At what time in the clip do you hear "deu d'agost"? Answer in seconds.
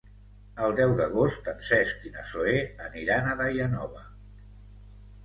0.77-1.49